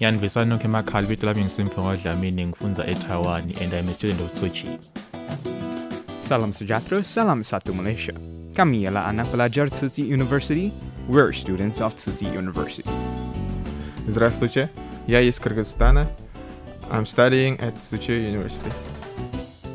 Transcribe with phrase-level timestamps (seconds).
[0.00, 4.48] Yanibisa nokho emakhaya ibito lami ngisimfungo Dlamini ngifunza eTaiwan and I'm a student of Tzu
[4.50, 4.78] Chi.
[6.20, 8.12] Salam Sujatro, Salam Satu Malaysia.
[8.56, 10.72] Kami ialah anak pelajar Tsinghua University.
[11.08, 12.90] We're students of Tsinghua University.
[14.08, 14.68] Здравствуйте,
[15.06, 16.08] я из Кыргызстана.
[16.90, 18.70] I'm studying at Tzu Chi University.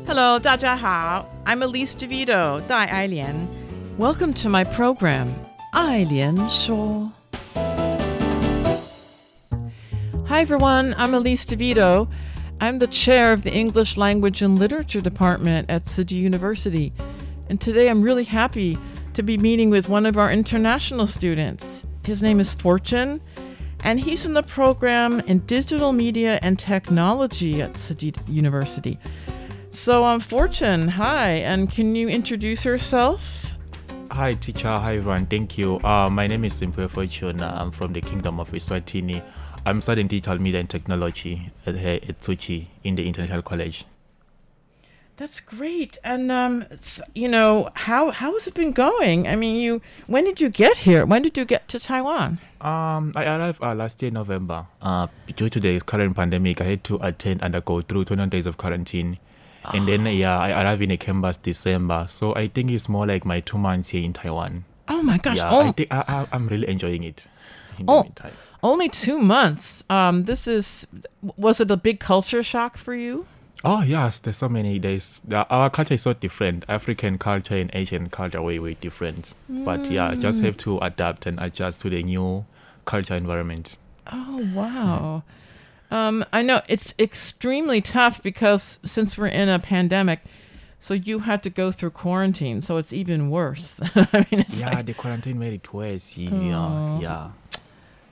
[0.06, 1.24] Hello, 大家好.
[1.46, 3.48] I'm Elise DeVito, Dai Ailian.
[3.96, 5.32] Welcome to my program,
[5.72, 7.19] Ailian Shaw.
[10.40, 12.08] Hi everyone, I'm Elise DeVito.
[12.62, 16.94] I'm the chair of the English Language and Literature Department at Tzu Chi University.
[17.50, 18.78] And today I'm really happy
[19.12, 21.84] to be meeting with one of our international students.
[22.06, 23.20] His name is Fortune,
[23.84, 28.98] and he's in the program in Digital Media and Technology at Tzu Chi University.
[29.68, 33.52] So, um, Fortune, hi, and can you introduce yourself?
[34.12, 35.78] Hi teacher, hi everyone, thank you.
[35.84, 37.42] Uh, my name is Simple Fortune.
[37.42, 39.22] I'm from the Kingdom of Eswatini.
[39.66, 43.84] I'm studying digital media and technology at, at Tzu Chi in the International College.
[45.16, 45.98] That's great.
[46.02, 46.64] And um,
[47.14, 49.28] you know, how how has it been going?
[49.28, 51.04] I mean, you when did you get here?
[51.04, 52.38] When did you get to Taiwan?
[52.62, 54.66] Um, I arrived uh, last year November.
[54.80, 58.46] Uh, due to the current pandemic, I had to attend and go through 21 days
[58.46, 59.18] of quarantine.
[59.72, 62.06] And then, yeah, I arrived in a campus December.
[62.08, 64.64] So I think it's more like my two months here in Taiwan.
[64.88, 65.36] Oh my gosh!
[65.36, 67.26] yeah, oh, I think I, I, I'm really enjoying it.
[67.78, 68.02] In the Oh.
[68.04, 68.32] meantime.
[68.62, 69.84] Only two months.
[69.88, 70.86] Um, this is
[71.36, 73.26] was it a big culture shock for you?
[73.62, 74.78] Oh yes, there's so many.
[74.78, 76.64] There's our culture is so different.
[76.68, 79.34] African culture and Asian culture way way different.
[79.48, 82.46] But yeah, just have to adapt and adjust to the new
[82.86, 83.76] culture environment.
[84.10, 85.22] Oh wow.
[85.90, 90.20] Um, I know it's extremely tough because since we're in a pandemic,
[90.78, 93.78] so you had to go through quarantine, so it's even worse.
[93.94, 96.16] I mean, it's Yeah, like, the quarantine made it worse.
[96.16, 97.30] Yeah, yeah.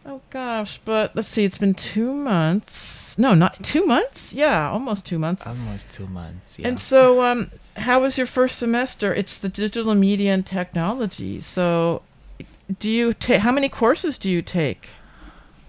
[0.08, 3.16] Oh gosh, but let's see, it's been two months.
[3.18, 4.32] No, not two months.
[4.32, 5.46] Yeah, almost two months.
[5.46, 6.58] Almost two months.
[6.58, 6.68] Yeah.
[6.68, 9.12] And so, um, how was your first semester?
[9.12, 11.40] It's the digital media and technology.
[11.40, 12.02] So,
[12.78, 14.88] do you take how many courses do you take?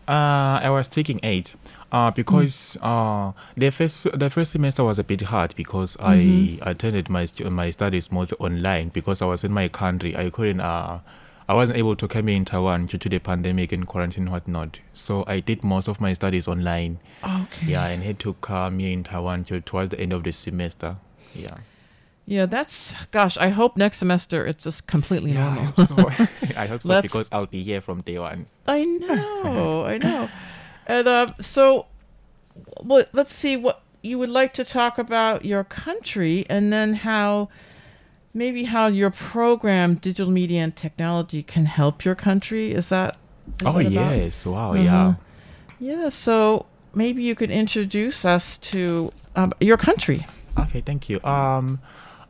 [0.08, 1.56] Uh, I was taking eight.
[1.92, 7.10] Uh, because uh, the first the first semester was a bit hard because I attended
[7.10, 10.16] my my studies mostly online because I was in my country.
[10.16, 11.00] I couldn't uh,
[11.50, 14.32] I wasn't able to come here in Taiwan due to the pandemic and quarantine and
[14.32, 14.80] whatnot.
[14.94, 17.00] So I did most of my studies online.
[17.24, 17.66] Okay.
[17.66, 20.98] Yeah, and had to come here in Taiwan till towards the end of the semester.
[21.34, 21.58] Yeah.
[22.28, 23.36] Yeah, that's gosh.
[23.38, 25.66] I hope next semester it's just completely I normal.
[25.66, 26.26] hope so.
[26.56, 28.46] I hope so because I'll be here from day one.
[28.68, 30.30] I know, I know.
[30.86, 31.86] And uh, so,
[32.82, 37.50] well, let's see what you would like to talk about your country, and then how
[38.34, 42.74] maybe how your program, digital media and technology, can help your country.
[42.74, 43.18] Is that?
[43.62, 44.46] is oh that yes!
[44.46, 44.74] Wow!
[44.74, 44.82] Uh-huh.
[44.84, 45.14] Yeah.
[45.80, 46.10] Yeah.
[46.10, 50.26] So maybe you could introduce us to um, your country.
[50.58, 51.22] Okay, thank you.
[51.24, 51.80] Um,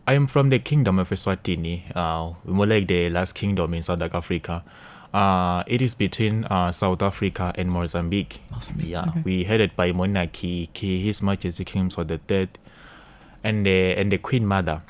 [0.08, 4.64] I'm from the Kingdom of Eswatini, uh, more like the last kingdom in South Africa.
[5.14, 8.42] Uh, it is between uh, South Africa and Mozambique.
[8.52, 9.22] Mozambique, Yeah, okay.
[9.24, 12.50] we headed by monarchy, His Majesty King Mswati the Third,
[13.44, 14.82] and the and the Queen Mother.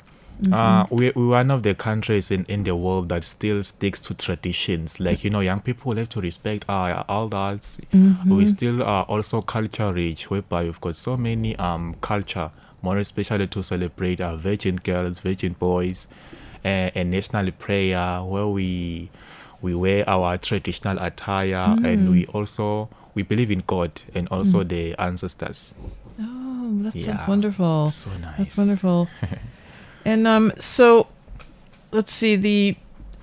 [0.52, 4.14] Uh, we we're one of the countries in, in the world that still sticks to
[4.14, 4.98] traditions.
[4.98, 7.78] Like you know, young people have to respect our elders.
[8.28, 12.50] We still are also culture rich, whereby we've got so many um culture,
[12.82, 16.06] more especially to celebrate our virgin girls, virgin boys,
[16.64, 19.10] uh, and national prayer where we
[19.62, 24.94] we wear our traditional attire and we also we believe in God and also the
[24.98, 25.74] ancestors.
[26.18, 27.90] Oh, that sounds wonderful.
[27.90, 28.38] So nice.
[28.38, 29.08] That's wonderful.
[30.04, 31.06] and um, so
[31.92, 32.76] let's see the.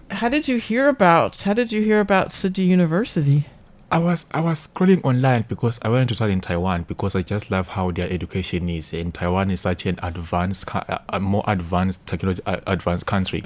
[0.09, 1.41] How did you hear about?
[1.41, 3.45] How did you hear about Tzu Chi University?
[3.89, 7.21] I was I was scrolling online because I wanted to study in Taiwan because I
[7.21, 11.43] just love how their education is and Taiwan is such an advanced, uh, a more
[11.47, 13.41] advanced technology, uh, advanced country.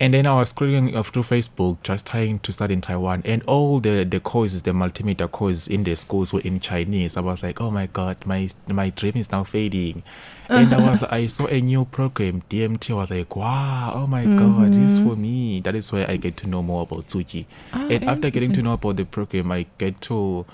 [0.00, 3.44] And then I was scrolling uh, through Facebook just trying to study in Taiwan and
[3.44, 7.16] all the the courses, the multimedia courses in the schools were in Chinese.
[7.16, 10.02] I was like, oh my god, my my dream is now fading.
[10.50, 12.90] And I was I saw a new program DMT.
[12.90, 15.60] I was like, wow, oh my god, this is for me.
[15.60, 17.46] That is where I get to know more about Tzu Chi.
[17.72, 20.44] and after getting to know about the program, I get to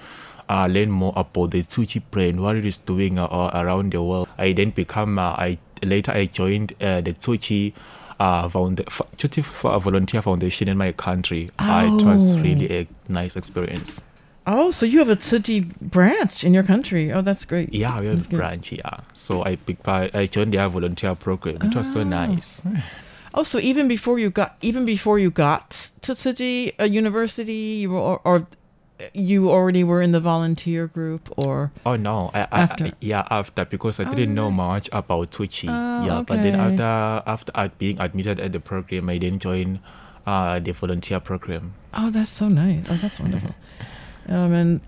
[0.49, 4.03] uh, learn more about the Tzu Chi brand, what it is doing uh, around the
[4.03, 4.29] world.
[4.39, 7.73] I then become, uh, I later I joined uh, the Tzu Chi
[8.21, 9.03] uh, found, F-
[9.63, 11.51] Volunteer Foundation in my country.
[11.59, 12.39] Uh, it was Oh.
[12.41, 14.03] really a nice experience.
[14.49, 17.13] Oh, so you have a Tzu Chi branch in your country.
[17.13, 17.75] Oh, that's great.
[17.75, 19.01] Yeah, we have a branch, yeah.
[19.13, 21.59] So I pick part, I joined their volunteer program.
[21.63, 22.63] It was so nice.
[23.35, 27.81] Oh, so even before you got even before you got to Tzu Chi uh, University,
[27.83, 28.47] you were or, or
[29.13, 32.31] you already were in the volunteer group or Oh no!
[32.33, 32.85] I, After.
[32.87, 35.67] I yeah after because I Oh, didn't know much about Tzu Chi.
[35.69, 36.83] Oh, yeah, but then okay.
[36.83, 39.81] after after being admitted at the program, I then joined
[40.25, 41.75] uh, the volunteer program.
[41.93, 42.87] Oh, that's so nice.
[42.89, 43.55] Oh, that's wonderful.
[44.29, 44.81] um, and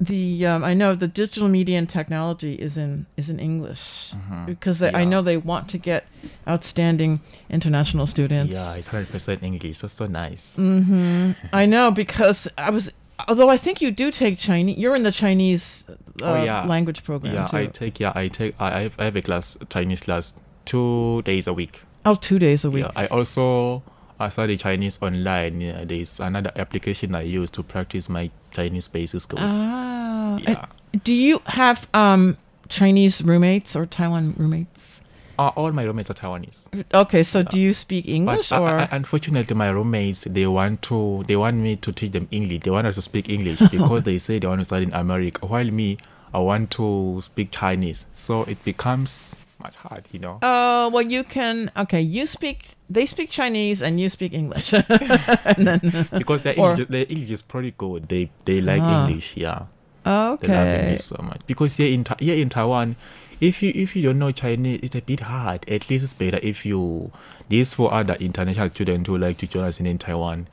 [0.00, 4.12] the um, I know the digital media and technology is in is in English
[4.46, 6.06] because they, I know they want to get
[6.48, 7.20] outstanding
[7.50, 8.52] international students.
[8.52, 9.78] Yeah, it's hundred percent English.
[9.78, 10.56] So so nice.
[10.56, 11.36] Mm.
[11.52, 12.90] I know because I was.
[13.28, 17.04] Although I think you do take Chinese, you're in the Chinese uh, oh yeah, language
[17.04, 17.56] program Yeah, too.
[17.58, 20.32] I take yeah I take I I have, I have a class Chinese class
[20.64, 21.82] two days a week.
[22.04, 22.84] oh, two days a week.
[22.84, 23.82] Yeah, I also
[24.22, 25.60] I study Chinese online.
[25.60, 29.40] Yeah, there's another application I use to practice my Chinese basic skills.
[29.42, 30.66] And Yeah.
[31.02, 32.36] do you have um
[32.68, 35.00] Chinese roommates or Taiwan roommates?
[35.38, 36.68] Uh, all my roommates are Taiwanese.
[36.94, 38.68] Okay, so do you speak English But uh, or?
[38.80, 42.62] uh, unfortunately, my roommates they want to they want me to teach them English.
[42.62, 45.44] They want us to speak English because they say they want to study in America.
[45.46, 45.98] While me,
[46.32, 48.06] I want to speak Chinese.
[48.14, 50.38] So it becomes much hard, you know.
[50.42, 51.70] Oh well, you can.
[51.76, 52.70] Okay, you speak.
[52.90, 54.70] They speak Chinese and you speak English.
[55.56, 55.80] then,
[56.18, 58.08] because their English, their English is pretty good.
[58.08, 59.06] They they like Ah.
[59.06, 59.66] English, yeah.
[60.06, 60.46] Okay.
[60.46, 60.68] They love.
[60.68, 61.40] English so much.
[61.46, 62.96] Because here in here in Taiwan,
[63.40, 65.68] if you if you don't know Chinese, it's a bit hard.
[65.68, 67.10] At least it's better if you.
[67.48, 70.48] This for other international students who like to join us in, in Taiwan.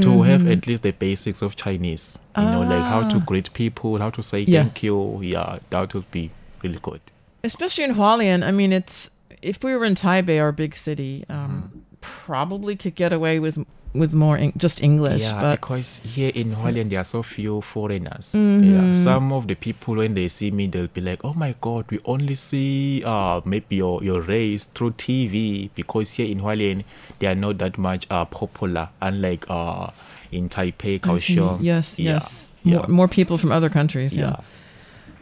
[0.00, 3.18] To have at least the basics of Chinese, you know, like how to Mm-hmm.
[3.22, 3.24] Ah.
[3.26, 4.62] greet people, how to say Yeah.
[4.64, 5.20] thank you.
[5.22, 6.32] Yeah, that would be
[6.64, 7.00] really good.
[7.44, 8.42] Especially in Hualien.
[8.42, 9.10] I mean, it's
[9.42, 13.58] if we were in Taipei, our big city, um, probably could get away with
[13.94, 15.20] with more just English.
[15.22, 18.30] Yeah, but because here in Hualien there are so few foreigners.
[18.32, 18.74] Mm-hmm.
[18.74, 21.84] Yeah, some of the people when they see me, they'll be like, "Oh my God,
[21.90, 26.82] we only see uh maybe your your race through TV." Because here in Hualien
[27.18, 29.90] they are not that much uh popular, unlike uh
[30.32, 30.98] in Taipei.
[31.00, 31.58] Kaohsiung.
[31.62, 32.48] Yes, Yeah, yes.
[32.64, 32.78] yeah.
[32.78, 34.12] More, more people from other countries.
[34.16, 34.36] yeah.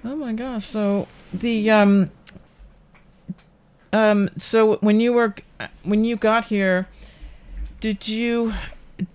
[0.04, 0.10] yeah.
[0.12, 0.66] Oh my gosh.
[0.66, 2.10] So the um
[3.92, 5.34] um so when you were
[5.82, 6.86] when you got here
[7.80, 8.52] did you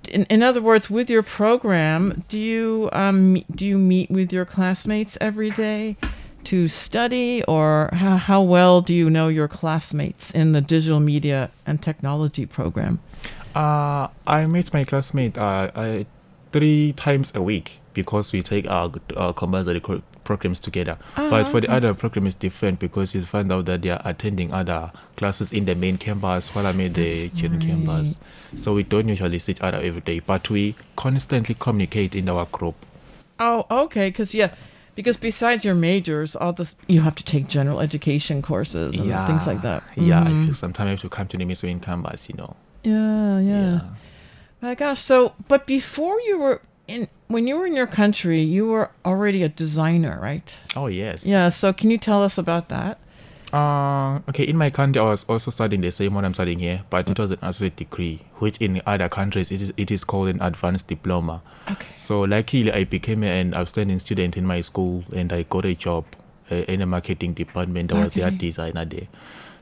[0.10, 4.46] in, in other words with your program do you um do you meet with your
[4.46, 5.96] classmates every day
[6.48, 7.44] to study?
[7.44, 12.46] Or how, how well do you know your classmates in the digital media and technology
[12.46, 13.00] program?
[13.54, 16.04] Uh, I meet my classmate uh, uh,
[16.54, 20.98] three times a week because we take our uh, compulsory co- programs together.
[21.16, 24.52] but for the other program, it's different because you find out that they are attending
[24.54, 28.20] other classes in the main campus while I'm in the children campus.
[28.56, 32.46] So we don't usually see each other every day, but we constantly communicate in our
[32.58, 32.76] group.
[33.40, 34.52] oh okay because yeah
[34.96, 39.46] because besides your majors all this you have to take general education courses and things
[39.52, 40.44] like that Yeah, Mhm.
[40.44, 42.52] I feel sometimes I have to come to the main campus, you know.
[42.84, 43.72] Yeah, yeah.
[43.74, 43.82] Yeah.
[44.66, 45.02] My gosh.
[45.12, 45.18] So,
[45.52, 46.58] but before you were
[46.88, 50.56] in, when you were in your country, you were already a designer, right?
[50.76, 51.26] Oh, yes.
[51.26, 51.50] Yeah.
[51.50, 53.00] So, can you tell us about that?
[53.54, 56.84] Uh, okay, in my country, I was also studying the same one I'm studying here,
[56.90, 60.28] but it was an associate degree, which in other countries it is, it is called
[60.28, 61.42] an advanced diploma.
[61.70, 61.88] Okay.
[61.96, 66.06] So, luckily, I became an outstanding student in my school and I got a job
[66.52, 67.92] uh, in the marketing department.
[67.92, 69.08] I was their designer there.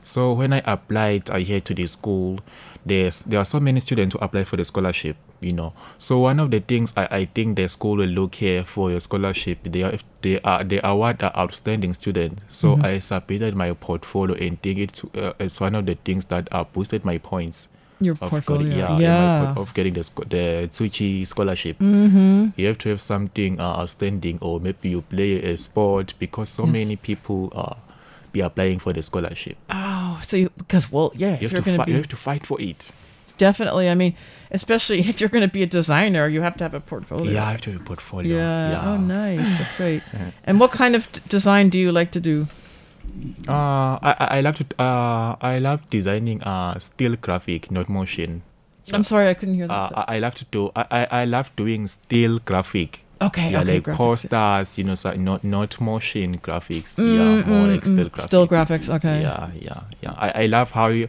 [0.06, 2.38] So, when I applied uh, here to the school,
[2.86, 5.72] there's, there are so many students who apply for the scholarship, you know.
[5.98, 9.00] So, one of the things I, I think the school will look here for your
[9.00, 12.38] scholarship, they, are, they, are, they award the outstanding student.
[12.48, 16.48] So, I submitted my portfolio and think it's, uh, it's one of the things that
[16.52, 17.66] uh, boosted my points
[18.00, 18.68] Your of portfolio.
[18.68, 19.52] Getting, yeah, yeah.
[19.54, 21.78] my of getting the the Tzu Chi scholarship.
[21.80, 22.50] mm-hmm.
[22.56, 26.62] You have to have something uh, outstanding, or maybe you play a sport because so
[26.64, 26.72] Yes.
[26.72, 27.74] many people uh,
[28.36, 29.56] be applying for the scholarship.
[29.70, 31.86] Oh, so you because well, yeah, You if have you're to fight.
[31.86, 32.80] be You have to fight for it.
[33.38, 33.86] definitely.
[33.88, 34.12] I mean,
[34.58, 37.32] especially if you're going to be a designer, you have to have a portfolio.
[37.36, 38.36] Yeah, I have to have a portfolio.
[38.36, 38.70] Yeah.
[38.72, 38.88] Yeah.
[38.90, 39.50] Oh, nice.
[39.58, 40.02] That's great.
[40.48, 42.46] And what kind of d- design do you like to do?
[43.48, 44.64] Uh, I, I love to.
[44.78, 46.42] Uh, I love designing.
[46.42, 48.42] Uh, still graphic, not motion.
[48.92, 49.98] I'm sorry, I couldn't hear Uh, that.
[50.10, 50.70] I, I love to do.
[50.76, 53.00] I, I, I love doing still graphic.
[53.20, 53.50] Okay.
[53.50, 53.74] yeah, okay.
[53.74, 53.96] like graphics.
[53.96, 54.78] posters.
[54.78, 56.94] You know, so not not motion graphics.
[56.96, 58.10] Mm, yeah, more mm, like still mm.
[58.10, 58.22] graphics.
[58.26, 58.88] Still graphics.
[58.88, 59.20] Okay.
[59.22, 60.14] Yeah, yeah, yeah.
[60.16, 61.08] I, I love how you,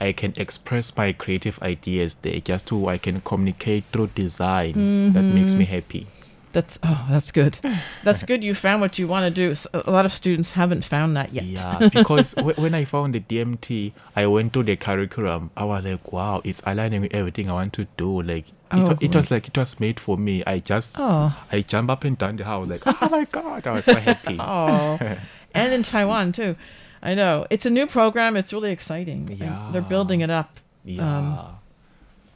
[0.00, 2.40] I can express my creative ideas there.
[2.40, 5.12] Just to I can communicate through design.
[5.12, 5.58] That makes Mm-hmm.
[5.58, 6.06] me happy.
[6.52, 7.58] That's oh, that's good.
[8.04, 8.42] That's good.
[8.42, 9.54] You found what you want to do.
[9.74, 11.44] A lot of students haven't found that yet.
[11.44, 15.50] Yeah, because w- when I found the DMT, I went to the curriculum.
[15.58, 18.22] I was like, wow, it's aligning with everything I want to do.
[18.22, 20.42] Like, Oh, wa- it oh, was like it was made for me.
[20.46, 21.34] I just, Oh.
[21.50, 24.36] I jump up and down the house like, oh my god, I was so happy.
[24.40, 24.98] Oh,
[25.54, 26.56] and in Taiwan too.
[27.02, 28.36] I know it's a new program.
[28.36, 29.28] It's really exciting.
[29.40, 29.70] Yeah.
[29.72, 30.60] they're building it up.
[30.84, 31.18] yeah,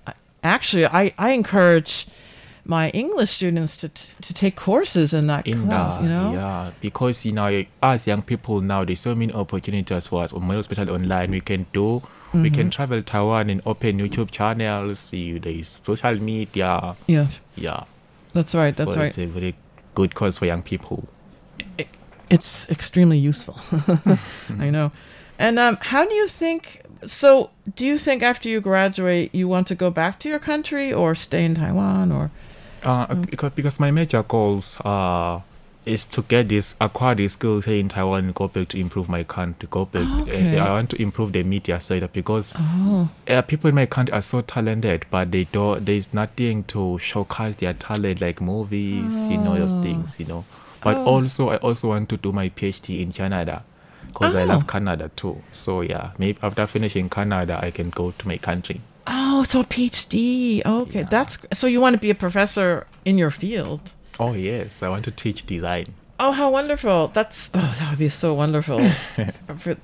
[0.09, 2.07] um, Actually, I I encourage
[2.65, 5.95] my English students to t- to take courses in that in class.
[5.95, 6.33] that, you know.
[6.33, 10.91] yeah, because you know, as young people now, there's so many opportunities for us, especially
[10.93, 11.31] online.
[11.31, 12.03] We can do.
[12.33, 12.55] We Mm-hmm.
[12.55, 14.99] can travel Taiwan and open YouTube channels.
[15.01, 16.97] See, there's social media.
[17.07, 17.27] Yeah.
[17.57, 17.85] Yeah,
[18.33, 18.75] That's right.
[18.75, 19.09] That's so right.
[19.09, 19.55] it's a very
[19.95, 21.07] good cause for young people.
[22.31, 23.59] it's extremely useful.
[24.59, 24.91] I know.
[25.39, 26.83] And um, how do you think?
[27.07, 30.93] So, do you think after you graduate, you want to go back to your country
[30.93, 32.31] or stay in Taiwan or?
[32.85, 35.41] Uh, because because my major goals uh
[35.85, 39.09] is to get this acquire these skills here in Taiwan and go back to improve
[39.09, 39.69] my country.
[39.71, 40.09] Go back.
[40.13, 40.59] uh, Okay.
[40.59, 44.23] I want to improve the media side because Oh, uh, people in my country are
[44.23, 45.85] so talented, but they don't.
[45.85, 50.45] There's nothing to showcase their talent like movies, you know, those things, you know.
[50.83, 51.15] But Oh.
[51.15, 53.65] also, I also want to do my PhD in Canada
[54.07, 54.47] because I Oh.
[54.47, 55.43] love Canada too.
[55.53, 58.81] So yeah, maybe after finishing Canada, I can go to my country.
[59.09, 60.63] oh, so PhD.
[60.65, 61.09] Okay, Yeah.
[61.11, 63.81] that's so you want to be a professor in your field.
[64.23, 65.87] Oh yes, I want to teach design.
[66.21, 67.09] Oh, how wonderful!
[67.09, 68.79] That's oh, that would be so wonderful
[69.59, 69.75] for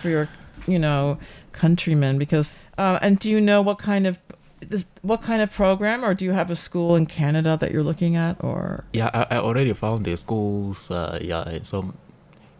[0.00, 0.28] for your
[0.66, 1.18] you know
[1.52, 2.52] countrymen because.
[2.78, 4.16] Uh, and do you know what kind of
[4.60, 7.82] this, what kind of program, or do you have a school in Canada that you're
[7.82, 8.84] looking at, or?
[8.92, 10.88] Yeah, I, I already found the schools.
[10.88, 11.92] Uh, yeah, and so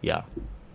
[0.01, 0.23] yeah,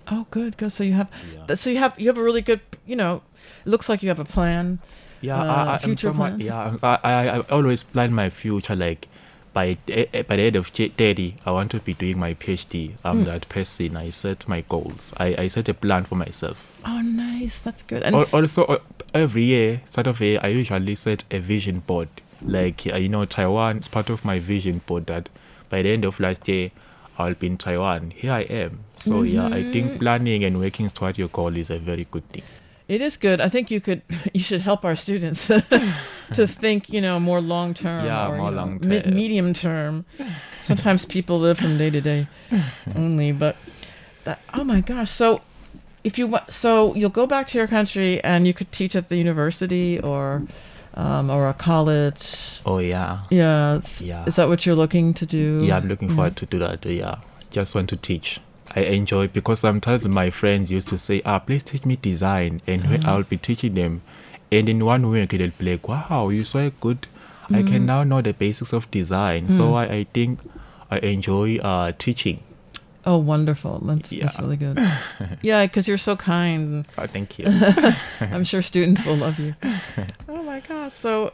[0.09, 0.73] Oh, good, good.
[0.73, 1.09] So you have,
[1.49, 1.57] Yeah.
[1.57, 3.21] so you have, you have a really good, you know,
[3.67, 4.79] it looks like you have a plan.
[5.21, 5.37] yeah.
[5.37, 6.41] Uh, I, I, I'm future somewhat- plan?
[6.41, 8.75] yeah, I, I, I always plan my future.
[8.77, 9.09] Like
[9.55, 12.35] by the- eh, by the age of j- thirty, I want to be doing my
[12.35, 12.93] PhD.
[13.05, 13.25] I'm Hmm.
[13.31, 13.97] that person.
[13.97, 15.13] I set my goals.
[15.17, 16.57] I, I set a plan for myself.
[16.85, 17.61] Oh, nice.
[17.61, 18.03] That's good.
[18.03, 18.79] And also, uh,
[19.15, 22.09] every year, sort of a, I usually set a vision board.
[22.43, 25.07] Like uh, you know, Taiwan is part of my vision board.
[25.07, 25.29] That
[25.71, 26.73] by the end of last year,
[27.17, 28.11] I'll be in Taiwan.
[28.15, 28.81] Here I am.
[28.97, 29.73] So yeah, I Mm-hmm.
[29.73, 32.43] think planning and working toward your goal is a very good thing.
[32.89, 33.41] It is good.
[33.41, 34.03] I think you could,
[34.35, 35.61] you should help our students to
[36.47, 38.05] think, you know, more long term.
[38.05, 39.15] Yeah, or, more you know, long me- term.
[39.15, 40.05] medium term.
[40.63, 42.27] Sometimes people live from day to day
[42.95, 43.57] only, but
[44.25, 45.11] that, oh my gosh.
[45.11, 45.41] So
[46.03, 49.09] if you want, so you'll go back to your country and you could teach at
[49.09, 50.43] the university or,
[50.95, 52.61] um, or a college.
[52.65, 53.21] Oh yeah.
[53.31, 53.81] Yeah.
[54.01, 54.25] Yeah.
[54.27, 55.61] Is that what you're looking to do?
[55.63, 56.85] Yeah, I'm looking forward to do that.
[56.87, 57.17] Yeah,
[57.51, 58.41] just want to teach.
[58.77, 62.89] I enjoy because sometimes my friends used to say, "Ah, please teach me design," and
[62.91, 64.03] when I'll be teaching them,
[64.51, 67.07] and in one week they'll be like, "Wow, you're so good!
[67.51, 70.41] I can now know the basics of design." So I, I think
[70.91, 72.41] I enjoy uh, teaching.
[73.07, 73.81] Oh, wonderful.
[73.81, 74.79] That's, that's really good.
[75.43, 76.87] yeah, because you're so kind.
[76.97, 77.47] Uh, thank you.
[78.21, 79.55] I'm sure students will love you.
[80.27, 80.95] Oh my gosh.
[80.95, 81.33] So,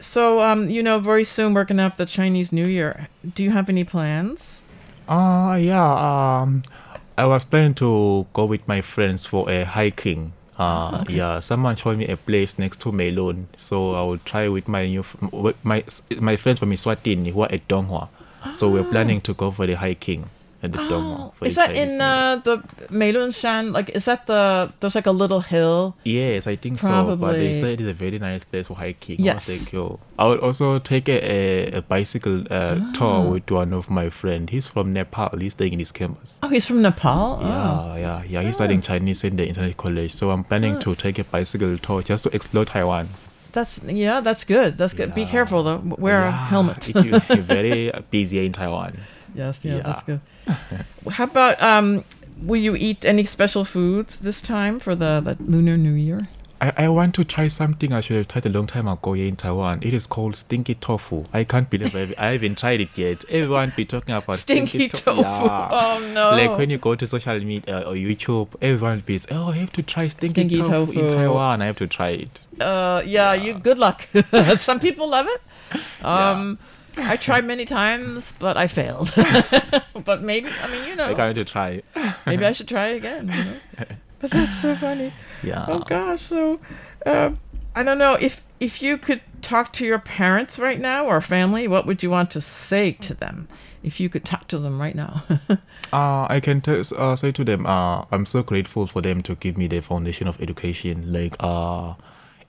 [0.00, 3.08] so um, you know, very soon we're gonna have the Chinese New Year.
[3.34, 4.57] Do you have any plans?
[5.08, 6.40] Uh yeah.
[6.42, 6.62] Um,
[7.16, 10.32] I was planning to go with my friends for a hiking.
[10.58, 11.40] Uh, yeah.
[11.40, 15.04] Someone showed me a place next to Meilun, so I will try with my new
[15.32, 15.82] with my
[16.20, 18.08] my friends from Eswatini who are at Donghua.
[18.52, 20.28] So we're planning to go for the hiking
[20.62, 21.34] at the Donghua.
[21.34, 22.58] for is that in uh, the
[22.90, 23.72] Meilun Shan?
[23.72, 24.72] Like, is that the?
[24.80, 25.96] There's like a little hill.
[26.04, 27.16] Yes, I think so.
[27.16, 29.20] But they said it's a very nice place for hiking.
[29.22, 29.48] Yes.
[29.48, 30.00] I was like, yo.
[30.18, 31.18] I will also take a,
[31.74, 32.92] a, a bicycle uh, Ah.
[32.92, 34.50] tour with one of my friends.
[34.50, 35.38] He's from Nepal.
[35.38, 36.38] He's staying in his campus.
[36.42, 37.38] Oh, he's from Nepal.
[37.40, 37.46] Oh.
[37.46, 38.42] Yeah, yeah, yeah.
[38.42, 40.12] He's studying Chinese in the internet college.
[40.14, 40.80] So I'm planning Ah.
[40.80, 43.08] to take a bicycle tour just to explore Taiwan.
[43.52, 44.20] That's yeah.
[44.20, 44.76] That's good.
[44.76, 45.14] That's good.
[45.14, 45.80] Be careful though.
[45.98, 46.88] Wear a Yeah, helmet.
[46.90, 48.98] it will be very busy in Taiwan.
[49.34, 49.64] Yes.
[49.64, 50.20] Yeah, That's good.
[51.10, 52.04] How about um?
[52.40, 56.28] Will you eat any special foods this time for the, the Lunar New Year?
[56.60, 59.28] I, I want to try something I should have tried a long time ago here
[59.28, 59.80] in Taiwan.
[59.82, 61.24] It is called stinky tofu.
[61.32, 63.24] I can't believe I, I haven't tried it yet.
[63.28, 65.20] Everyone be talking about Stinky tofu.
[65.20, 65.68] Yeah.
[65.70, 66.30] Oh no.
[66.30, 69.82] Like when you go to social media or YouTube, everyone be oh, I have to
[69.82, 71.08] try stinky, Stinky tofu, in.
[71.08, 71.62] Taiwan.
[71.62, 72.40] I have to try it.
[72.60, 73.54] Uh, yeah, you.
[73.54, 74.06] Good luck.
[74.58, 75.42] Some people love it.
[76.04, 76.58] Um,
[76.96, 79.12] I tried many times, but I failed.
[80.04, 81.06] but maybe, I mean, you know.
[81.06, 81.82] I got to try.
[82.26, 83.28] maybe I should try it again.
[83.28, 83.60] You know?
[84.20, 85.12] But that's so funny.
[85.44, 85.64] Yeah.
[85.68, 86.22] Oh gosh.
[86.22, 86.58] So,
[87.06, 87.30] uh,
[87.76, 91.68] I don't know if if you could talk to your parents right now or family,
[91.68, 93.46] what would you want to say to them?
[93.84, 95.24] If you could talk to them right now.
[95.90, 99.34] Uh, I can t- uh, say to them, uh, I'm so grateful for them to
[99.36, 101.10] give me the foundation of education.
[101.10, 101.94] Like, uh,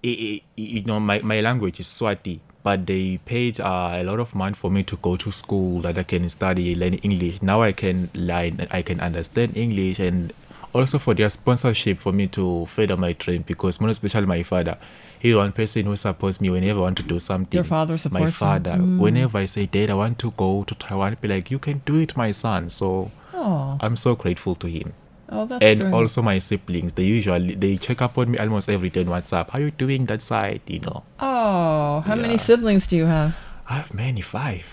[0.04, 4.20] i i you know, my, my language is Swati, but they paid uh, a lot
[4.20, 7.42] of money for me to go to school that I can study, learn English.
[7.42, 10.34] Now I can learn, and I can understand English, and
[10.74, 13.44] also for their sponsorship for me to further my dream.
[13.48, 14.78] Because most especially my father,
[15.20, 17.56] he's one person who supports me whenever I want to do something.
[17.58, 18.32] Your father My supports you.
[18.32, 18.98] father, Mm.
[19.00, 21.96] whenever I say, Dad, I want to go to Taiwan, be like, you can do
[21.98, 22.70] it, my son.
[22.70, 23.12] So.
[23.34, 24.94] oh, I'm so grateful to him.
[25.32, 25.94] oh, that's and great.
[25.94, 29.50] also my siblings, they usually they check up on me almost every day on WhatsApp.
[29.52, 30.62] How you doing that side?
[30.68, 31.04] You know.
[31.20, 33.36] Oh, how many siblings do you have?
[33.68, 34.66] I have many five.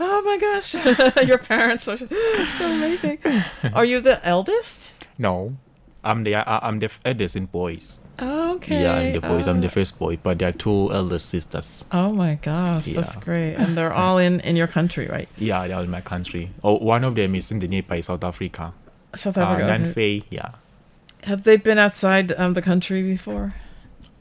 [0.00, 0.74] Oh my gosh,
[1.26, 3.18] your parents are so amazing.
[3.74, 4.92] Are you the eldest?
[5.18, 5.56] No.
[6.04, 7.98] I'm the I, I'm the eldest in boys.
[8.20, 8.82] Okay.
[8.82, 9.46] Yeah, I'm the boys.
[9.46, 9.70] I'm the oh.
[9.70, 11.84] first boy, but there are two elder sisters.
[11.92, 13.54] Oh my gosh, that's great.
[13.54, 15.28] And they're all in in your country, right?
[15.36, 16.50] Yeah, they're in my country.
[16.64, 18.72] Oh, one of them is in the nearby South Africa.
[19.14, 19.64] South Uh, Africa.
[19.64, 19.84] okay.
[19.84, 20.50] Nanfei, yeah.
[21.24, 23.54] Have they been outside um, the country before?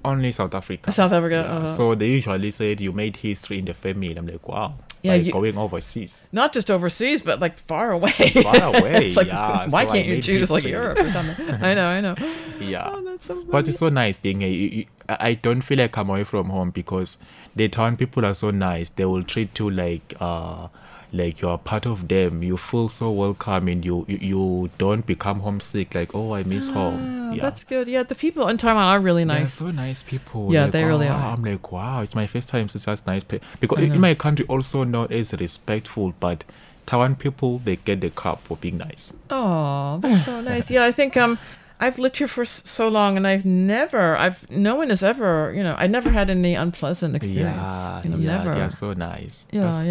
[0.06, 0.92] Only South Africa.
[0.92, 1.58] South Africa, Yeah.
[1.58, 1.68] uh-huh.
[1.76, 4.16] So they usually said you made history in the family.
[4.16, 4.76] I'm like, wow.
[5.04, 6.28] Yeah, Like you- going overseas.
[6.32, 8.12] Not just overseas, but like far away.
[8.12, 10.64] Far away, it's like, yeah, Why so can't you choose like.
[10.64, 11.50] Europe or something?
[11.62, 12.16] I know, I know.
[12.60, 12.90] Yeah.
[12.92, 13.44] Oh, that's so.
[13.44, 17.18] But it's so nice being you, I don't feel like I'm away from home because
[17.68, 18.90] town people are so nice.
[18.96, 20.68] They will treat you like uh
[21.14, 22.44] like you are part of them.
[22.44, 26.68] You feel so welcome and you you, you don't become homesick like oh I miss
[26.70, 27.00] home.
[27.00, 27.42] Ah, Yeah.
[27.42, 27.88] That's good.
[27.88, 29.56] Yeah, the people in Taiwan are really nice.
[29.58, 30.54] They're so nice people.
[30.54, 31.34] Yeah, Like, they really are.
[31.34, 33.24] I'm like, wow, it's my first time since that's nice.
[33.24, 36.44] Pe- because in in my country, also not as respectful, but
[36.86, 39.12] Taiwan people they get the cup for being nice.
[39.30, 40.70] Oh, that's so nice.
[40.70, 41.38] Yeah, I think um,
[41.80, 45.64] I've lived here for so long, and I've never, I've no one has ever, you
[45.64, 47.56] know, I never had any unpleasant experience.
[47.56, 48.56] Yeah, you know, yeah, never.
[48.56, 49.46] they're so nice.
[49.52, 49.88] Yeah, That's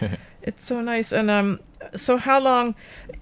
[0.00, 0.16] yeah.
[0.44, 1.12] It's so nice.
[1.12, 1.60] And um,
[1.96, 2.74] so how long,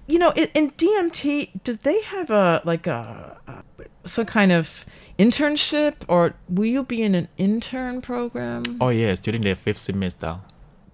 [0.06, 4.86] you know, in, in DMT, do they have a like a, a some kind of
[5.18, 8.62] internship, or will you be in an intern program?
[8.80, 10.38] oh yes, during the fifth semester.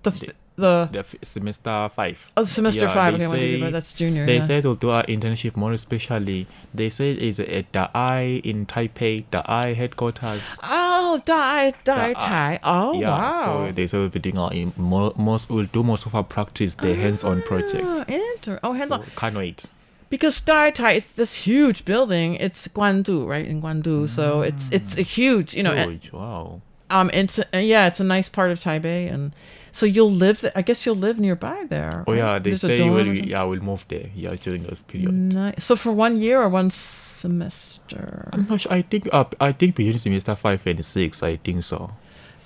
[0.03, 2.19] the f- the the f- semester five.
[2.37, 3.15] oh semester Yeah, five.
[3.15, 4.27] Okay, I want to say- that's junior.
[4.27, 4.43] They yeah.
[4.47, 6.47] said to do our internship more especially.
[6.75, 10.43] They said it's at the I in Taipei, the I headquarters.
[10.63, 12.59] Oh, die, The tie.
[12.63, 13.67] Oh, yeah, wow.
[13.67, 16.25] so they said we'll be doing our in, mo- most we'll do most of our
[16.25, 18.05] practice, the hands-on Ah, projects.
[18.09, 19.67] inter- oh, hands So can't wait.
[20.09, 22.37] Because Dai Tai, it's this huge building.
[22.37, 24.09] It's Guandu, right in Guandu.
[24.09, 26.61] So it's it's a huge, you know, and- Huge, wow.
[26.91, 29.33] um, it's uh, yeah, it's a nice part of Taipei, and
[29.77, 30.41] so you'll live.
[30.41, 32.03] Th- I guess you'll live nearby there.
[32.07, 32.19] Oh right?
[32.19, 34.09] yeah, they There's say will yeah we'll move there.
[34.15, 35.13] Yeah, during those period.
[35.13, 35.65] Nice.
[35.65, 38.31] So for one year or one semester?
[38.33, 38.73] I'm not sure.
[38.73, 41.23] I think uh, I think between semester five and six.
[41.23, 41.93] I think so.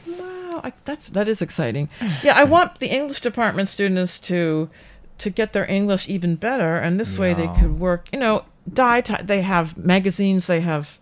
[0.09, 1.89] Wow, I, that's that is exciting.
[2.25, 4.69] Yeah, I want the English department students to
[5.19, 8.09] to get their English even better, and this way they could work.
[8.13, 10.99] You know, Tai, they have magazines, they have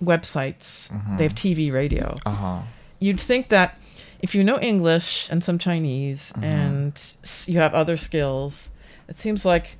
[0.00, 0.86] websites,
[1.18, 2.14] they have TV, radio.
[2.24, 2.60] Uh huh.
[3.00, 3.76] You'd think that
[4.20, 6.44] if you know English and some Chinese mm-hmm.
[6.44, 7.14] and
[7.46, 8.70] you have other skills,
[9.08, 9.76] it seems like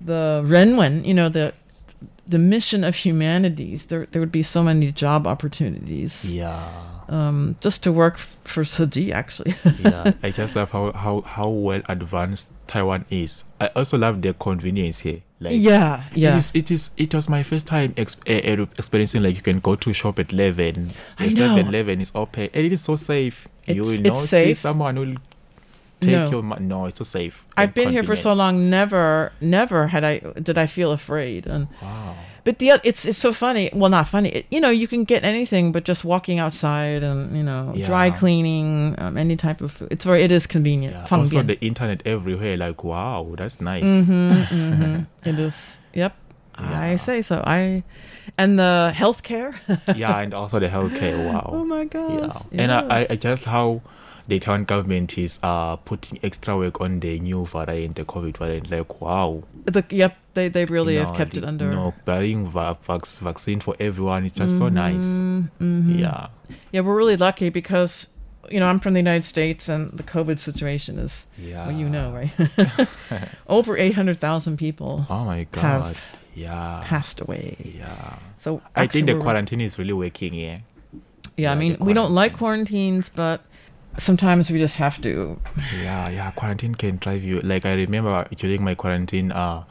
[0.00, 1.54] the Renwen, you know, the
[2.30, 6.24] the mission of humanities, there there would be so many job opportunities.
[6.24, 6.68] Yeah.
[7.08, 9.54] Um, just to work f- for Tzu Chi, actually.
[9.80, 13.42] yeah, I just love how, how, how well advanced Taiwan is.
[13.60, 15.22] I also love the convenience here.
[15.40, 16.36] Like, yeah, yeah.
[16.36, 16.90] It is, it is.
[16.96, 20.20] It was my first time ex- uh, uh, experiencing like you can go to shop
[20.20, 20.92] at eleven.
[21.18, 21.56] I know.
[21.56, 23.48] 7-Eleven is open, and it is so safe.
[23.66, 25.16] you will it's not see someone who will
[26.00, 26.30] take No.
[26.30, 26.66] your money.
[26.66, 27.44] No, it's so safe.
[27.56, 28.70] I've and been here for so long.
[28.70, 31.46] Never, never had I did I feel afraid.
[31.46, 32.14] And Wow.
[32.44, 33.70] but the it's it's so funny.
[33.72, 34.30] Well, not funny.
[34.30, 38.10] It, you know, you can get anything, but just walking outside and you know, dry
[38.10, 39.88] cleaning, um, any type of food.
[39.90, 40.94] It's very it is convenient.
[40.94, 41.16] Yeah.
[41.16, 42.56] Also, the internet everywhere.
[42.56, 43.84] Like, wow, that's nice.
[43.84, 45.06] Mhm, mhm.
[45.24, 45.54] It is.
[45.94, 46.16] Yep.
[46.62, 47.42] I say so.
[47.46, 47.82] I
[48.36, 49.54] and the healthcare.
[49.96, 51.16] yeah, and also the healthcare.
[51.32, 51.50] Wow.
[51.60, 52.36] Oh my gosh.
[52.52, 52.62] Yeah.
[52.62, 53.80] And I, I, I just how
[54.30, 58.70] the Taiwan government is uh, putting extra work on the new variant, the COVID variant.
[58.70, 59.42] Like, wow.
[59.66, 61.66] The, yep, they, they really you have kept the- it under.
[61.66, 65.02] You know, buying va- vac- vaccine for everyone it's just so nice.
[65.04, 65.98] Mhm.
[65.98, 66.28] Yeah.
[66.72, 68.06] Yeah, we're really lucky because,
[68.50, 72.12] you know, I'm from the United States and the COVID situation is, well, you know,
[72.12, 72.88] right?
[73.48, 75.96] Over 800,000 people Oh my God.
[76.34, 76.80] yeah.
[76.84, 77.56] passed away.
[77.76, 78.16] Yeah.
[78.38, 80.58] So I think the quarantine is really working, yeah.
[81.36, 83.40] Yeah, I mean, we don't like quarantines, but
[84.00, 85.38] sometimes we just have to.
[85.72, 87.40] Yeah, yeah, quarantine can drive you.
[87.40, 89.64] Like I remember during my quarantine, uh,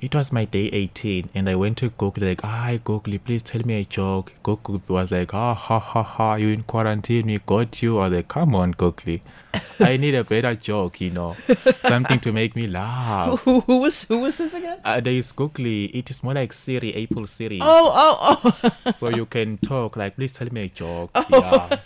[0.00, 3.60] it was my day 18, and I went to Google like, hi Google, please tell
[3.64, 4.32] me a joke.
[4.42, 7.98] Google was like, ah, ha ha ha, you in quarantine, we got you.
[7.98, 9.18] I was like, come on, Google,
[9.80, 11.36] I need a better joke, you know,
[11.82, 13.40] something to make me laugh.
[13.44, 14.78] Who, who was who was this again?
[14.84, 15.66] Uh, there is Google.
[15.66, 17.58] It is more like Siri, Apple Siri.
[17.60, 18.90] Oh, oh, oh.
[18.92, 21.10] so you can talk like, please tell me a joke.
[21.32, 21.38] Oh.
[21.38, 21.78] Yeah.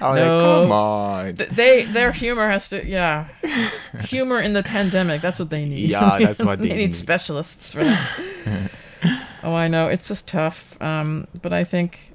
[0.00, 0.40] Was No.
[0.62, 1.36] come on.
[1.36, 3.26] Th- they their humor has to yeah
[4.04, 6.94] humor in the pandemic that's what they need Yeah, that's what they need need.
[6.94, 8.08] specialists for that
[9.42, 12.12] oh i know it's just tough um but i think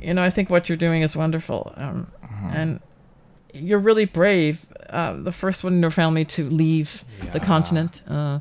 [0.00, 2.50] you know i think what you're doing is wonderful um Uh-huh.
[2.52, 2.80] and
[3.52, 8.40] you're really brave uh the first one in your family to leave the continent uh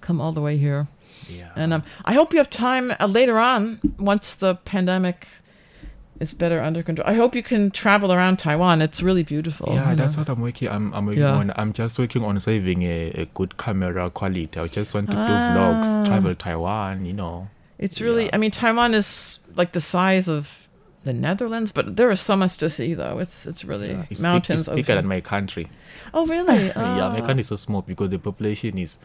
[0.00, 0.86] come all the way here
[1.28, 1.50] Yeah.
[1.56, 5.26] and um i hope you have time uh, later on once the pandemic
[6.20, 9.94] is better under control i hope you can travel around taiwan it's really beautiful Yeah,
[9.94, 10.22] that's know.
[10.22, 10.68] what I'm working.
[10.70, 11.32] I'm, I'm working Yeah.
[11.34, 11.52] on.
[11.56, 14.48] I'm just working on saving a, a good camera quality.
[14.58, 15.54] I just want to do Ah.
[15.54, 17.04] vlogs, travel Taiwan.
[17.04, 17.48] You know.
[17.78, 20.66] It's really, I mean, Taiwan is like the size of
[21.04, 23.18] the Netherlands, but there is so much to see, though.
[23.18, 24.60] It's it's really It's, big, mountains.
[24.60, 24.96] it's bigger ocean.
[24.96, 25.68] than my country.
[26.14, 26.66] Oh, really?
[26.76, 28.96] yeah, my country is so small because the population is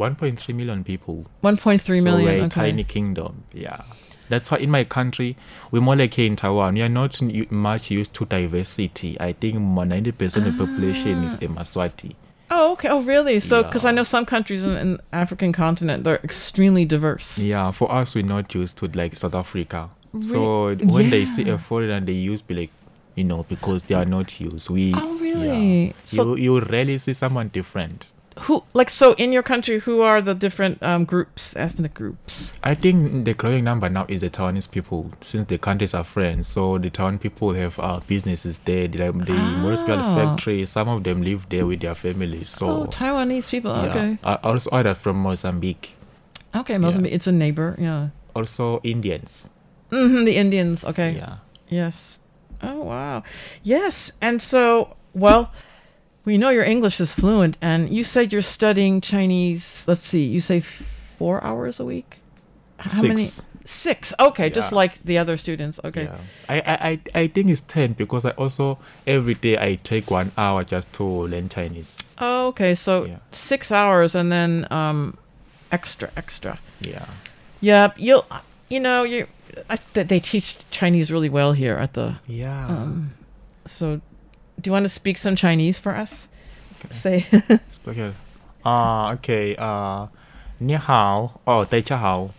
[0.00, 1.26] 1.3 million people.
[1.44, 2.48] 1.3 so million, we're a okay.
[2.48, 3.44] tiny kingdom.
[3.52, 3.82] Yeah.
[4.30, 5.36] That's why in my country,
[5.70, 6.74] we're more like here in Taiwan.
[6.74, 9.20] We are not much used to diversity.
[9.20, 11.44] I think more 90% of the population is ah.
[11.44, 12.14] a Maswati.
[12.50, 12.88] Oh, okay.
[12.88, 13.40] Oh, really?
[13.40, 17.38] So, because I know some countries in, in African continent, they're extremely diverse.
[17.38, 19.90] Yeah, for us, we're not used to like South Africa.
[20.22, 22.70] So when they see a foreigner, they use be like,
[23.14, 24.68] you know, because they are not used.
[24.70, 24.92] We.
[24.96, 25.86] Oh, really?
[25.86, 25.92] Yeah.
[26.04, 28.08] So- you you rarely see someone different.
[28.44, 32.50] Who, like, so in your country, who are the different um, groups, ethnic groups?
[32.64, 36.48] I think the growing number now is the Taiwanese people, since the countries are friends.
[36.48, 38.88] So the Taiwan people have uh, businesses there.
[38.88, 40.14] They, they Ah.
[40.16, 40.70] factories.
[40.70, 42.48] Some of them live there with their families.
[42.48, 43.72] So oh, Taiwanese people.
[43.72, 43.90] yeah.
[43.90, 44.18] Okay.
[44.24, 45.94] Uh, also others from Mozambique.
[46.54, 47.12] Okay, Mozambique.
[47.12, 47.76] It's a neighbor.
[47.78, 48.08] Yeah.
[48.34, 49.48] Also Indians.
[49.90, 50.84] hmm the Indians.
[50.84, 51.12] Okay.
[51.16, 51.36] Yeah.
[51.68, 52.18] Yes.
[52.62, 53.22] Oh wow.
[53.62, 54.12] Yes.
[54.20, 55.52] And so, well,
[56.30, 59.84] we know your English is fluent, and you said you're studying Chinese.
[59.88, 60.24] Let's see.
[60.24, 60.62] You say
[61.18, 62.18] four hours a week.
[62.78, 63.26] How many?
[63.26, 63.42] Six.
[63.64, 64.14] Six.
[64.20, 65.80] Okay, just like the other students.
[65.84, 66.04] Okay.
[66.04, 66.18] Yeah.
[66.48, 66.56] I,
[67.14, 70.92] I, I, think it's 10 because I also, every day I take one hour just
[70.94, 71.96] to learn Chinese.
[72.18, 72.74] Oh, okay.
[72.74, 73.18] So Yeah.
[73.32, 75.18] six hours, and then um,
[75.72, 76.58] extra, extra.
[76.80, 77.06] Yeah.
[77.60, 77.96] Yep.
[77.98, 78.26] You'll.
[78.68, 79.26] You know, you.
[79.68, 82.20] I, they teach Chinese really well here at the.
[82.28, 82.68] Yeah.
[82.68, 83.14] Um,
[83.66, 84.00] so,
[84.61, 86.27] do you want to speak some Chinese for us?
[86.91, 87.25] Say.
[87.85, 88.11] Okay.
[88.61, 90.09] 啊、o k 啊、
[90.57, 92.29] 你好，哦，大家好，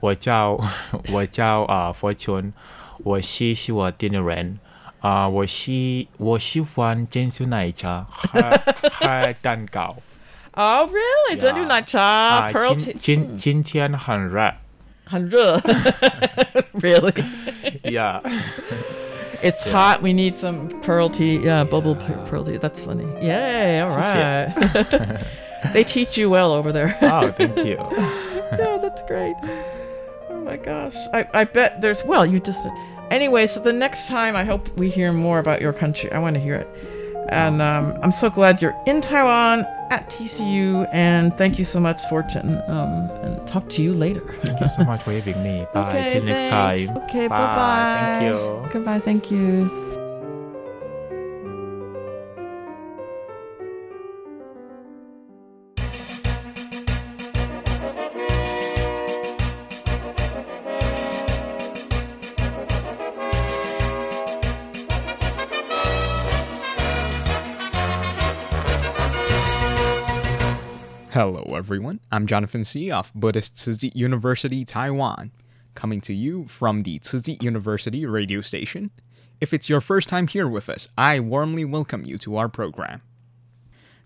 [0.00, 0.58] 我叫
[1.12, 2.52] 我叫啊、佛春，
[2.98, 4.58] 我是是我店的人，
[5.00, 8.40] 啊、我喜我喜欢珍珠奶茶和
[8.92, 9.96] 和蛋糕。
[10.52, 11.38] Oh, really?
[11.38, 12.98] Don't do Yeah.奶茶 啊， pearl 今 tea.
[12.98, 14.54] 今今天很热。
[15.04, 15.60] 很热.
[19.41, 19.47] Really?
[19.47, 19.49] Yeah.
[19.49, 20.01] It's hot.
[20.01, 21.37] We need some pearl tea.
[21.37, 22.25] Yeah, bubble pe- ah.
[22.25, 22.57] pearl tea.
[22.57, 23.05] That's funny.
[23.25, 23.79] Yay!
[23.79, 25.23] All right.
[25.73, 26.97] they teach you well over there.
[27.01, 27.77] Oh, thank you.
[27.91, 29.35] yeah, that's great.
[30.29, 30.95] Oh my gosh.
[31.13, 32.65] I, I bet there's, well, you just,
[33.11, 36.11] anyway, so the next time I hope we hear more about your country.
[36.11, 36.67] I want to hear it.
[37.31, 40.87] And um, I'm so glad you're in Taiwan at TCU.
[40.91, 42.61] And thank you so much, Fortune.
[42.67, 44.21] Um, and talk to you later.
[44.43, 45.65] Thank you so much for having me.
[45.73, 45.89] Bye.
[45.89, 46.97] Okay, Till next time.
[47.05, 48.19] Okay, bye-bye.
[48.19, 48.69] Thank you.
[48.71, 48.99] Goodbye.
[48.99, 49.90] Thank you.
[71.61, 71.99] Everyone.
[72.11, 72.89] I'm Jonathan C.
[72.89, 75.29] of Buddhist Tzu University, Taiwan,
[75.75, 78.89] coming to you from the Tzu University radio station.
[79.39, 83.03] If it's your first time here with us, I warmly welcome you to our program.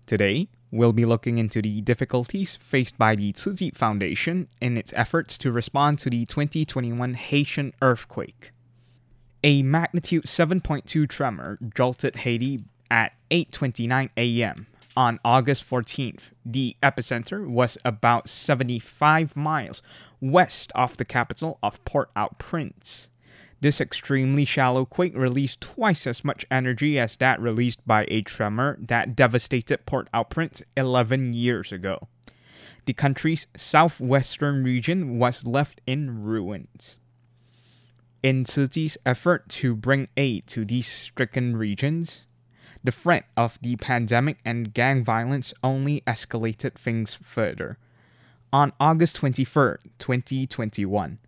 [0.04, 5.38] Today, we'll be looking into the difficulties faced by the Tzu Foundation in its efforts
[5.38, 8.52] to respond to the 2021 Haitian earthquake.
[9.42, 14.66] A magnitude 7.2 tremor jolted Haiti at 8:29 a.m.
[14.96, 16.32] on August 14th.
[16.44, 19.82] The epicenter was about 75 miles
[20.20, 23.08] west of the capital of Port-au-Prince.
[23.60, 28.78] This extremely shallow quake released twice as much energy as that released by a tremor
[28.80, 32.08] that devastated Port-au-Prince 11 years ago.
[32.84, 36.98] The country's southwestern region was left in ruins.
[38.22, 42.22] In Tzu effort to bring aid to these stricken regions,
[42.86, 47.78] the threat of the pandemic and gang violence only escalated things further.
[48.52, 51.18] On August 23, 2021,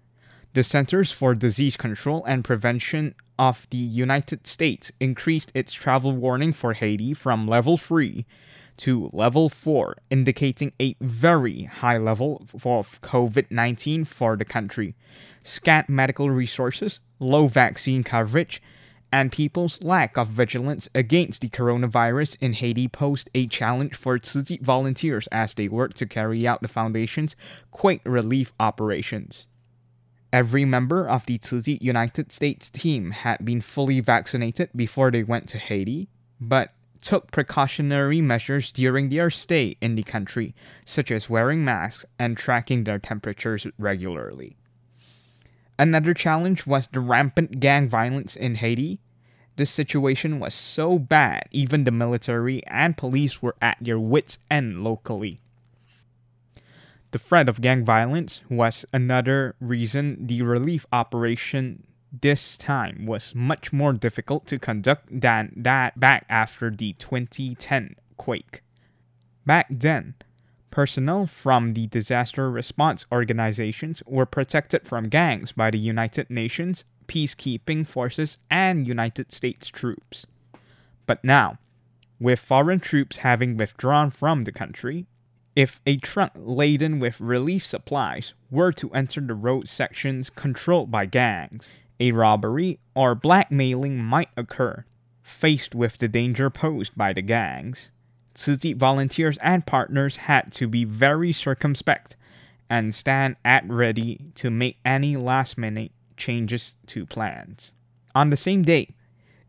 [0.54, 6.52] the Centers for Disease Control and Prevention of the United States increased its travel warning
[6.52, 8.24] for Haiti from level 3
[8.78, 14.94] to level 4, indicating a very high level of COVID 19 for the country,
[15.42, 18.62] scant medical resources, low vaccine coverage,
[19.12, 24.58] and people's lack of vigilance against the coronavirus in Haiti posed a challenge for Tzu
[24.60, 27.36] volunteers as they work to carry out the foundation's
[27.70, 29.46] quake relief operations.
[30.32, 35.22] Every member of the Tzu Chi United States team had been fully vaccinated before they
[35.22, 41.30] went to Haiti, but took precautionary measures during their stay in the country, such as
[41.30, 44.56] wearing masks and tracking their temperatures regularly.
[45.78, 49.00] Another challenge was the rampant gang violence in Haiti.
[49.56, 54.82] The situation was so bad, even the military and police were at their wits' end
[54.82, 55.40] locally.
[57.10, 63.72] The threat of gang violence was another reason the relief operation this time was much
[63.72, 68.62] more difficult to conduct than that back after the 2010 quake.
[69.46, 70.14] Back then,
[70.70, 77.86] personnel from the disaster response organizations were protected from gangs by the United Nations, peacekeeping
[77.86, 80.26] forces, and United States troops.
[81.06, 81.58] But now,
[82.20, 85.06] with foreign troops having withdrawn from the country,
[85.56, 91.06] if a truck laden with relief supplies were to enter the road sections controlled by
[91.06, 94.84] gangs, a robbery or blackmailing might occur.
[95.22, 97.90] Faced with the danger posed by the gangs,
[98.38, 102.14] Chi volunteers and partners had to be very circumspect
[102.70, 107.72] and stand at ready to make any last minute changes to plans.
[108.14, 108.94] On the same day,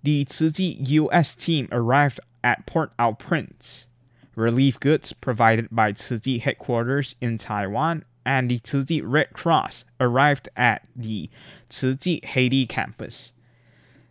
[0.03, 3.87] the Chi US team arrived at Port au Prince.
[4.35, 10.87] Relief goods provided by Chi headquarters in Taiwan and the Chi Red Cross arrived at
[10.95, 11.29] the
[11.69, 13.33] Chi Haiti campus.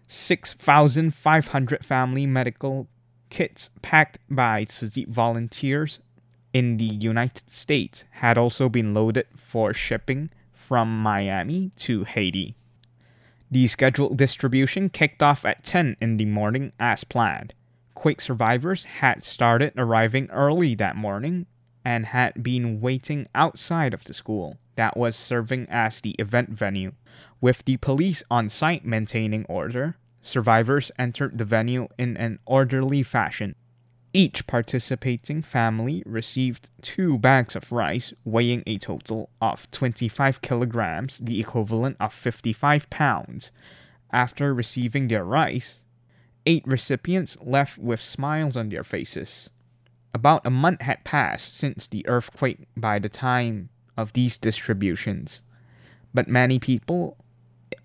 [0.09, 2.89] 6,500 family medical
[3.31, 5.99] kits packed by Tzu volunteers
[6.53, 12.55] in the United States had also been loaded for shipping from Miami to Haiti.
[13.51, 17.55] The scheduled distribution kicked off at 10 in the morning as planned.
[17.95, 21.47] Quake survivors had started arriving early that morning
[21.85, 26.93] and had been waiting outside of the school that was serving as the event venue.
[27.41, 33.55] With the police on site maintaining order, survivors entered the venue in an orderly fashion.
[34.13, 41.41] Each participating family received two bags of rice weighing a total of 25 kilograms, the
[41.41, 43.51] equivalent of 55 pounds.
[44.11, 45.83] After receiving their rice,
[46.47, 49.51] eight recipients left with smiles on their faces.
[50.15, 55.43] About a month had passed since the earthquake by the time of these distributions,
[56.15, 57.19] but many people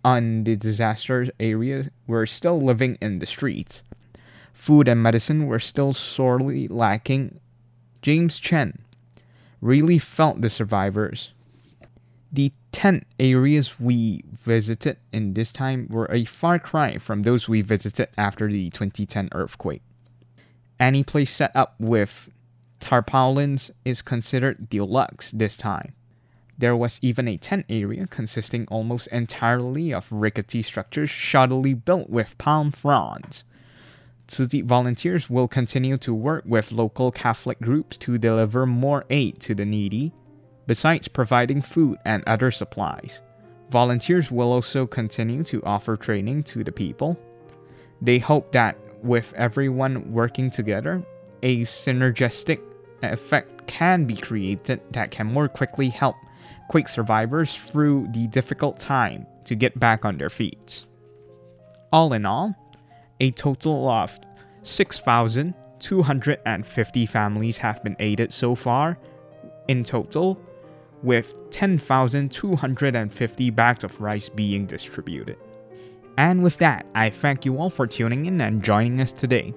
[0.04, 3.84] on the disaster areas were still living in the streets.
[4.54, 7.40] Food and medicine were still sorely lacking.
[8.02, 8.80] James Chen
[9.62, 11.32] really felt the survivors.
[12.32, 17.62] The tent areas we visited in this time were a far cry from those we
[17.62, 19.82] visited after the 2010 earthquake.
[20.80, 22.30] Any place set up with
[22.80, 25.94] tarpaulins is considered deluxe this time.
[26.58, 32.38] There was even a tent area consisting almost entirely of rickety structures shoddily built with
[32.38, 33.44] palm fronds.
[34.28, 39.56] Tzu volunteers will continue to work with local Catholic groups to deliver more aid to
[39.56, 40.14] the needy,
[40.66, 43.22] besides providing food and other supplies.
[43.70, 47.20] Volunteers will also continue to offer training to the people.
[48.02, 51.04] They hope that with everyone working together,
[51.42, 52.62] a synergistic
[53.02, 56.16] effect can be created that can more quickly help
[56.70, 60.86] quake survivors through the difficult time to get back on their feet.
[61.92, 62.56] All in all,
[63.20, 64.18] a total of
[64.64, 68.98] 6,250 families have been aided so far
[69.68, 70.40] in total,
[71.04, 75.38] with 10,250 bags of rice being distributed.
[76.18, 79.54] And with that, I thank you all for tuning in and joining us today.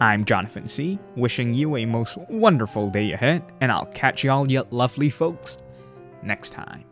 [0.00, 4.66] I'm Jonathan C., wishing you a most wonderful day ahead, and I'll catch y'all, you
[4.70, 5.56] lovely folks,
[6.26, 6.84] next time.